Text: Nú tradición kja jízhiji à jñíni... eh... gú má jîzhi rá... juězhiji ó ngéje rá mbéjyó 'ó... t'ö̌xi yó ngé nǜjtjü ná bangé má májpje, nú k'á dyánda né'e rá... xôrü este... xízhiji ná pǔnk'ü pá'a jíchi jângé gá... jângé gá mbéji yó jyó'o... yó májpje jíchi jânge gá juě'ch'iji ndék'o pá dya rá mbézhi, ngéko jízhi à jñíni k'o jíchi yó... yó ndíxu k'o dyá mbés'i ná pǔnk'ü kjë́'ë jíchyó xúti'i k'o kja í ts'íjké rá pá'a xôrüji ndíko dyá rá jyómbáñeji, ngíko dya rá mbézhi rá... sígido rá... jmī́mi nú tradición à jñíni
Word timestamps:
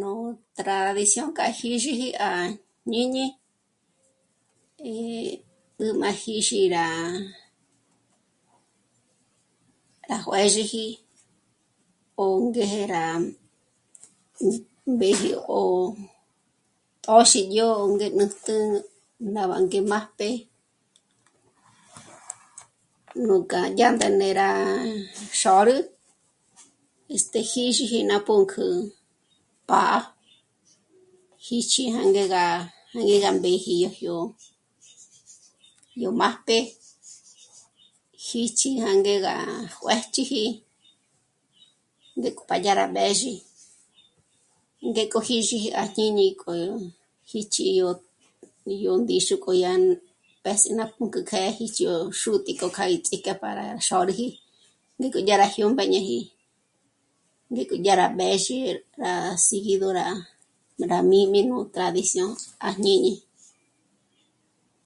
Nú 0.00 0.14
tradición 0.58 1.28
kja 1.36 1.46
jízhiji 1.58 2.08
à 2.28 2.30
jñíni... 2.90 3.26
eh... 4.90 5.32
gú 5.78 5.88
má 6.00 6.10
jîzhi 6.22 6.62
rá... 6.74 6.84
juězhiji 10.24 10.86
ó 12.22 12.24
ngéje 12.46 12.82
rá 12.94 13.04
mbéjyó 14.94 15.38
'ó... 15.46 15.60
t'ö̌xi 17.04 17.40
yó 17.56 17.68
ngé 17.94 18.06
nǜjtjü 18.18 18.56
ná 19.34 19.42
bangé 19.50 19.80
má 19.80 19.90
májpje, 19.98 20.30
nú 23.26 23.34
k'á 23.50 23.60
dyánda 23.76 24.06
né'e 24.20 24.34
rá... 24.40 24.50
xôrü 25.40 25.76
este... 27.14 27.40
xízhiji 27.50 28.00
ná 28.10 28.16
pǔnk'ü 28.26 28.66
pá'a 29.68 29.98
jíchi 31.46 31.84
jângé 31.94 32.24
gá... 32.34 32.44
jângé 32.94 33.16
gá 33.24 33.30
mbéji 33.38 33.74
yó 33.82 33.90
jyó'o... 33.98 34.24
yó 36.02 36.08
májpje 36.20 36.58
jíchi 38.28 38.70
jânge 38.80 39.14
gá 39.26 39.34
juě'ch'iji 39.74 40.44
ndék'o 42.18 42.42
pá 42.48 42.56
dya 42.64 42.72
rá 42.80 42.84
mbézhi, 42.90 43.34
ngéko 44.90 45.18
jízhi 45.28 45.60
à 45.80 45.82
jñíni 45.94 46.26
k'o 46.40 46.52
jíchi 47.30 47.64
yó... 47.78 47.88
yó 48.84 48.92
ndíxu 49.02 49.34
k'o 49.42 49.50
dyá 49.58 49.72
mbés'i 50.40 50.70
ná 50.78 50.84
pǔnk'ü 50.94 51.20
kjë́'ë 51.28 51.50
jíchyó 51.58 51.92
xúti'i 52.20 52.54
k'o 52.58 52.68
kja 52.74 52.84
í 52.94 52.96
ts'íjké 53.04 53.30
rá 53.32 53.40
pá'a 53.42 53.64
xôrüji 53.86 54.26
ndíko 54.98 55.18
dyá 55.26 55.34
rá 55.40 55.46
jyómbáñeji, 55.54 56.20
ngíko 57.52 57.74
dya 57.84 57.94
rá 58.00 58.06
mbézhi 58.16 58.56
rá... 59.02 59.12
sígido 59.46 59.88
rá... 59.98 60.06
jmī́mi 60.78 61.40
nú 61.50 61.56
tradición 61.74 62.28
à 62.66 62.68
jñíni 62.76 63.12